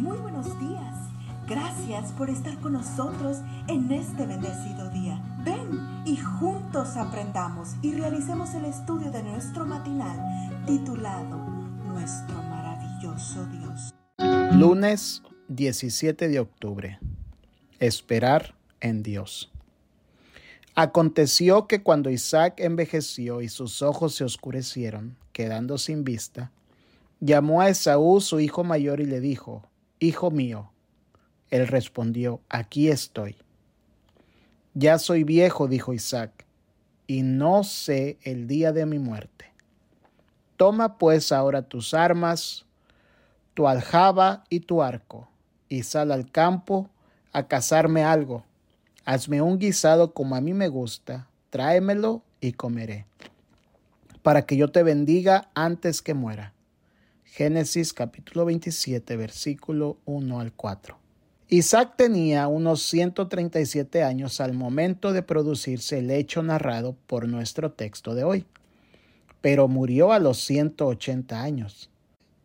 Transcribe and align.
Muy 0.00 0.16
buenos 0.16 0.58
días. 0.58 0.96
Gracias 1.46 2.12
por 2.12 2.30
estar 2.30 2.58
con 2.60 2.72
nosotros 2.72 3.36
en 3.68 3.92
este 3.92 4.24
bendecido 4.24 4.88
día. 4.88 5.22
Ven 5.44 5.78
y 6.06 6.16
juntos 6.16 6.96
aprendamos 6.96 7.74
y 7.82 7.92
realicemos 7.92 8.54
el 8.54 8.64
estudio 8.64 9.10
de 9.10 9.22
nuestro 9.22 9.66
matinal 9.66 10.64
titulado 10.66 11.36
Nuestro 11.86 12.34
maravilloso 12.44 13.44
Dios. 13.48 13.94
Lunes 14.54 15.22
17 15.48 16.28
de 16.28 16.40
octubre. 16.40 16.98
Esperar 17.78 18.54
en 18.80 19.02
Dios. 19.02 19.52
Aconteció 20.74 21.66
que 21.66 21.82
cuando 21.82 22.08
Isaac 22.08 22.54
envejeció 22.56 23.42
y 23.42 23.50
sus 23.50 23.82
ojos 23.82 24.14
se 24.14 24.24
oscurecieron, 24.24 25.18
quedando 25.34 25.76
sin 25.76 26.04
vista, 26.04 26.52
llamó 27.20 27.60
a 27.60 27.68
Esaú 27.68 28.22
su 28.22 28.40
hijo 28.40 28.64
mayor 28.64 29.00
y 29.00 29.04
le 29.04 29.20
dijo, 29.20 29.69
Hijo 30.02 30.30
mío. 30.30 30.72
Él 31.50 31.66
respondió, 31.68 32.40
Aquí 32.48 32.88
estoy. 32.88 33.36
Ya 34.72 34.98
soy 34.98 35.24
viejo, 35.24 35.68
dijo 35.68 35.92
Isaac, 35.92 36.46
y 37.06 37.22
no 37.22 37.64
sé 37.64 38.18
el 38.22 38.46
día 38.46 38.72
de 38.72 38.86
mi 38.86 38.98
muerte. 38.98 39.52
Toma 40.56 40.96
pues 40.96 41.32
ahora 41.32 41.62
tus 41.62 41.92
armas, 41.92 42.64
tu 43.52 43.68
aljaba 43.68 44.44
y 44.48 44.60
tu 44.60 44.82
arco, 44.82 45.28
y 45.68 45.82
sal 45.82 46.12
al 46.12 46.30
campo 46.30 46.88
a 47.32 47.46
cazarme 47.46 48.02
algo. 48.02 48.44
Hazme 49.04 49.42
un 49.42 49.58
guisado 49.58 50.14
como 50.14 50.34
a 50.34 50.40
mí 50.40 50.54
me 50.54 50.68
gusta, 50.68 51.28
tráemelo 51.50 52.22
y 52.40 52.52
comeré, 52.52 53.06
para 54.22 54.46
que 54.46 54.56
yo 54.56 54.68
te 54.68 54.82
bendiga 54.82 55.50
antes 55.54 56.00
que 56.00 56.14
muera. 56.14 56.54
Génesis 57.32 57.92
capítulo 57.92 58.44
27, 58.44 59.16
versículo 59.16 59.98
1 60.04 60.40
al 60.40 60.52
4. 60.52 60.98
Isaac 61.48 61.94
tenía 61.96 62.48
unos 62.48 62.82
137 62.82 64.02
años 64.02 64.40
al 64.40 64.52
momento 64.52 65.12
de 65.12 65.22
producirse 65.22 66.00
el 66.00 66.10
hecho 66.10 66.42
narrado 66.42 66.96
por 67.06 67.28
nuestro 67.28 67.70
texto 67.70 68.16
de 68.16 68.24
hoy, 68.24 68.46
pero 69.40 69.68
murió 69.68 70.12
a 70.12 70.18
los 70.18 70.38
180 70.38 71.40
años, 71.40 71.88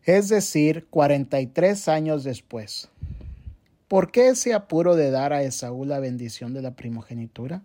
es 0.04 0.28
decir, 0.28 0.86
43 0.88 1.88
años 1.88 2.22
después. 2.22 2.88
¿Por 3.88 4.12
qué 4.12 4.28
ese 4.28 4.54
apuro 4.54 4.94
de 4.94 5.10
dar 5.10 5.32
a 5.32 5.42
Esaú 5.42 5.84
la 5.84 5.98
bendición 5.98 6.54
de 6.54 6.62
la 6.62 6.76
primogenitura? 6.76 7.64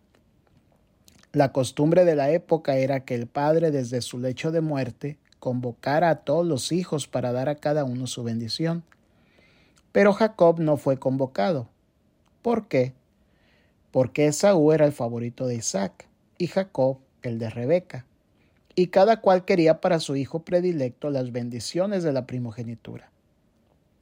La 1.34 1.52
costumbre 1.52 2.04
de 2.04 2.16
la 2.16 2.32
época 2.32 2.78
era 2.78 3.06
que 3.06 3.14
el 3.14 3.28
padre 3.28 3.70
desde 3.70 4.02
su 4.02 4.17
lecho 4.17 4.52
de 4.52 4.62
muerte 4.62 5.20
convocar 5.42 6.03
a 6.03 6.17
todos 6.17 6.45
los 6.45 6.72
hijos 6.72 7.08
para 7.08 7.31
dar 7.31 7.50
a 7.50 7.56
cada 7.56 7.84
uno 7.84 8.06
su 8.06 8.23
bendición. 8.23 8.84
Pero 9.92 10.14
Jacob 10.14 10.59
no 10.59 10.78
fue 10.78 11.00
convocado. 11.00 11.67
¿Por 12.44 12.67
qué? 12.67 12.94
Porque 13.89 14.28
Esaú 14.28 14.72
era 14.72 14.86
el 14.86 14.92
favorito 14.92 15.48
de 15.48 15.56
Isaac 15.56 16.08
y 16.38 16.45
Jacob 16.45 17.00
el 17.23 17.39
de 17.39 17.50
Rebeca, 17.50 18.06
y 18.75 18.88
cada 18.88 19.20
cual 19.20 19.44
quería 19.44 19.81
para 19.81 20.00
su 20.00 20.16
hijo 20.16 20.44
predilecto 20.44 21.09
las 21.09 21.31
bendiciones 21.31 22.03
de 22.03 22.14
la 22.14 22.28
primogenitura. 22.28 23.11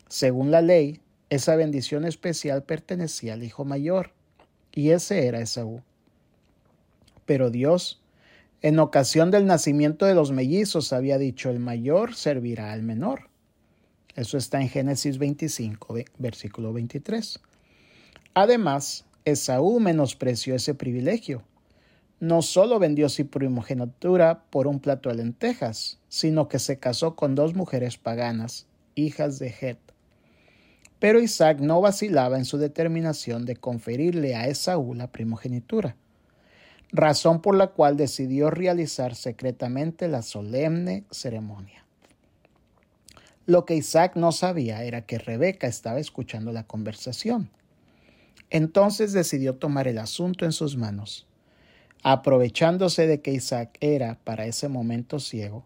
Según 0.09 0.51
la 0.51 0.61
ley, 0.61 1.01
esa 1.29 1.55
bendición 1.55 2.03
especial 2.03 2.63
pertenecía 2.63 3.33
al 3.33 3.43
hijo 3.43 3.63
mayor, 3.63 4.11
y 4.73 4.89
ese 4.89 5.25
era 5.25 5.39
Esaú. 5.39 5.81
Pero 7.25 7.49
Dios 7.49 8.01
en 8.61 8.77
ocasión 8.79 9.31
del 9.31 9.45
nacimiento 9.45 10.05
de 10.05 10.15
los 10.15 10.31
mellizos 10.31 10.91
había 10.91 11.17
dicho, 11.17 11.49
el 11.49 11.59
mayor 11.59 12.13
servirá 12.13 12.73
al 12.73 12.83
menor. 12.83 13.29
Eso 14.15 14.37
está 14.37 14.59
en 14.59 14.67
Génesis 14.67 15.17
25, 15.17 15.95
versículo 16.17 16.73
23. 16.73 17.39
Además, 18.33 19.05
Esaú 19.23 19.79
menospreció 19.79 20.55
ese 20.55 20.73
privilegio. 20.73 21.43
No 22.19 22.41
solo 22.41 22.79
vendió 22.79 23.07
su 23.07 23.27
primogenitura 23.27 24.43
por 24.49 24.67
un 24.67 24.81
plato 24.81 25.07
de 25.07 25.15
lentejas, 25.15 25.99
sino 26.09 26.49
que 26.49 26.59
se 26.59 26.79
casó 26.79 27.15
con 27.15 27.35
dos 27.35 27.55
mujeres 27.55 27.97
paganas, 27.97 28.67
hijas 28.93 29.39
de 29.39 29.55
Het. 29.57 29.79
Pero 30.99 31.21
Isaac 31.21 31.61
no 31.61 31.79
vacilaba 31.79 32.37
en 32.37 32.43
su 32.43 32.57
determinación 32.57 33.45
de 33.45 33.55
conferirle 33.55 34.35
a 34.35 34.47
Esaú 34.49 34.95
la 34.95 35.13
primogenitura 35.13 35.95
razón 36.91 37.41
por 37.41 37.55
la 37.55 37.67
cual 37.67 37.97
decidió 37.97 38.49
realizar 38.49 39.15
secretamente 39.15 40.07
la 40.07 40.21
solemne 40.21 41.05
ceremonia. 41.11 41.85
Lo 43.45 43.65
que 43.65 43.75
Isaac 43.75 44.15
no 44.15 44.31
sabía 44.31 44.83
era 44.83 45.01
que 45.01 45.17
Rebeca 45.17 45.67
estaba 45.67 45.99
escuchando 45.99 46.51
la 46.51 46.67
conversación. 46.67 47.49
Entonces 48.49 49.13
decidió 49.13 49.55
tomar 49.55 49.87
el 49.87 49.97
asunto 49.97 50.45
en 50.45 50.51
sus 50.51 50.77
manos. 50.77 51.27
Aprovechándose 52.03 53.07
de 53.07 53.21
que 53.21 53.33
Isaac 53.33 53.77
era 53.81 54.19
para 54.23 54.45
ese 54.45 54.69
momento 54.69 55.19
ciego, 55.19 55.65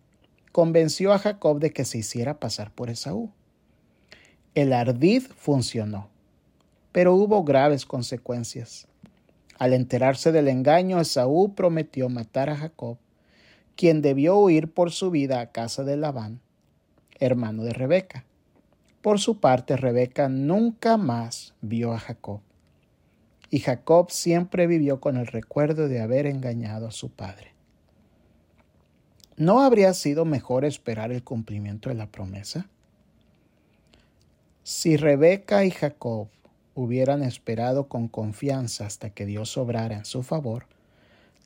convenció 0.52 1.14
a 1.14 1.20
Jacob 1.20 1.60
de 1.60 1.72
que 1.72 1.86
se 1.86 2.00
hiciera 2.00 2.40
pasar 2.40 2.72
por 2.72 2.90
Esaú. 2.90 3.32
El 4.56 4.74
ardid 4.74 5.24
funcionó, 5.36 6.10
pero 6.92 7.16
hubo 7.16 7.44
graves 7.44 7.86
consecuencias. 7.86 8.88
Al 9.60 9.74
enterarse 9.74 10.32
del 10.32 10.48
engaño, 10.48 11.00
Esaú 11.00 11.54
prometió 11.56 12.10
matar 12.10 12.50
a 12.50 12.58
Jacob, 12.58 12.98
quien 13.76 14.02
debió 14.02 14.38
huir 14.38 14.72
por 14.72 14.92
su 14.92 15.12
vida 15.12 15.40
a 15.40 15.52
casa 15.52 15.84
de 15.84 15.98
Labán, 15.98 16.40
hermano 17.20 17.64
de 17.64 17.74
Rebeca. 17.74 18.26
Por 19.02 19.20
su 19.20 19.40
parte, 19.40 19.78
Rebeca 19.78 20.30
nunca 20.30 20.98
más 20.98 21.54
vio 21.62 21.94
a 21.94 22.00
Jacob. 22.00 22.42
Y 23.50 23.60
Jacob 23.60 24.10
siempre 24.10 24.66
vivió 24.66 25.00
con 25.00 25.18
el 25.18 25.28
recuerdo 25.28 25.88
de 25.88 26.02
haber 26.02 26.26
engañado 26.26 26.88
a 26.88 26.92
su 26.92 27.12
padre. 27.12 27.54
¿No 29.36 29.62
habría 29.62 29.94
sido 29.94 30.26
mejor 30.26 30.64
esperar 30.64 31.12
el 31.12 31.24
cumplimiento 31.24 31.90
de 31.90 31.96
la 31.96 32.08
promesa? 32.08 32.70
Si 34.64 34.96
Rebeca 34.96 35.66
y 35.66 35.72
Jacob 35.72 36.30
hubieran 36.76 37.24
esperado 37.24 37.88
con 37.88 38.08
confianza 38.08 38.86
hasta 38.86 39.10
que 39.12 39.26
Dios 39.26 39.58
obrara 39.58 39.98
en 39.98 40.06
su 40.06 40.24
favor, 40.24 40.66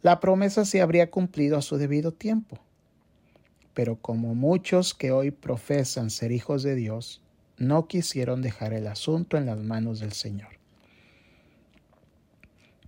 la 0.02 0.20
promesa 0.20 0.66
se 0.66 0.82
habría 0.82 1.10
cumplido 1.10 1.58
a 1.58 1.62
su 1.62 1.78
debido 1.78 2.12
tiempo. 2.12 2.60
Pero 3.74 3.98
como 3.98 4.36
muchos 4.36 4.94
que 4.94 5.12
hoy 5.12 5.32
profesan 5.32 6.10
ser 6.10 6.32
hijos 6.32 6.64
de 6.64 6.76
Dios, 6.76 7.22
no 7.58 7.88
quisieron 7.88 8.42
dejar 8.42 8.74
el 8.74 8.88
asunto 8.88 9.38
en 9.38 9.46
las 9.46 9.60
manos 9.60 10.00
del 10.00 10.14
Señor. 10.14 10.50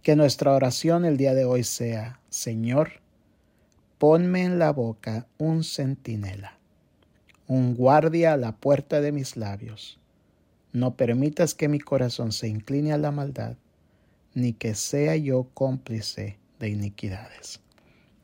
Que 0.02 0.16
nuestra 0.16 0.54
oración 0.54 1.06
el 1.06 1.18
día 1.18 1.34
de 1.34 1.46
hoy 1.46 1.64
sea, 1.64 2.20
Señor, 2.30 3.02
ponme 3.98 4.44
en 4.44 4.60
la 4.60 4.72
boca 4.72 5.28
un 5.38 5.64
centinela, 5.64 6.58
un 7.48 7.76
guardia 7.76 8.34
a 8.34 8.38
la 8.38 8.56
puerta 8.56 9.02
de 9.02 9.12
mis 9.12 9.36
labios 9.36 10.00
no 10.72 10.96
permitas 10.96 11.56
que 11.56 11.68
mi 11.68 11.80
corazón 11.80 12.32
se 12.32 12.48
incline 12.48 12.94
a 12.94 12.98
la 12.98 13.12
maldad, 13.12 13.56
ni 14.34 14.54
que 14.54 14.76
sea 14.76 15.16
yo 15.16 15.48
cómplice 15.54 16.38
de 16.60 16.70
iniquidades. 16.70 17.60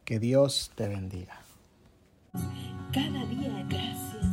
Que 0.03 0.19
Dios 0.19 0.72
te 0.75 0.88
bendiga. 0.88 1.39
Cada 2.94 3.25
día 3.25 3.66
gracias. 3.69 4.25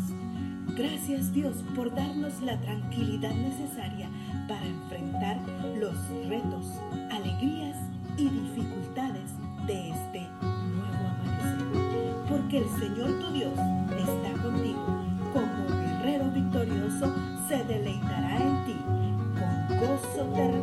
Gracias 0.77 1.33
Dios 1.33 1.57
por 1.75 1.95
darnos 1.95 2.41
la 2.43 2.61
tranquilidad 2.61 3.35
necesaria 3.35 4.09
para 4.49 4.67
enfrentar 4.67 5.39
los 5.79 5.95
retos, 6.29 6.67
alegrías 7.11 7.77
y 8.17 8.29
dificultades 8.29 9.31
de 9.67 9.91
este 9.91 10.21
nuevo 10.41 11.09
amanecer. 11.09 12.27
Porque 12.29 12.59
el 12.59 12.69
Señor 12.81 13.21
tu 13.21 13.33
Dios 13.33 13.59
se 17.53 17.65
deleitará 17.65 18.37
en 18.39 18.65
ti, 18.65 18.77
con 19.39 19.79
gozo 19.79 20.25
te 20.35 20.62